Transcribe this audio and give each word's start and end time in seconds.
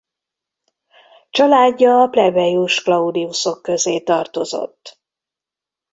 Családja 1.29 2.01
a 2.01 2.07
plebeius 2.07 2.81
Claudiusok 2.81 3.61
közé 3.61 3.99
tartozott. 3.99 4.99